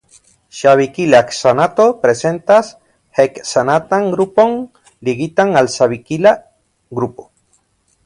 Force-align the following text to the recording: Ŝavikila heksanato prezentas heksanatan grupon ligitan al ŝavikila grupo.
Ŝavikila 0.59 1.19
heksanato 1.23 1.85
prezentas 2.05 2.71
heksanatan 3.19 4.11
grupon 4.17 4.59
ligitan 5.11 5.57
al 5.63 5.75
ŝavikila 5.79 6.37
grupo. 7.01 7.33